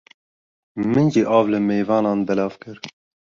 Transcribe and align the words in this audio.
Min 0.93 1.07
jî 1.13 1.23
av 1.37 1.45
li 1.53 1.59
mêvanan 1.69 2.19
belav 2.27 2.53
kir. 2.61 2.77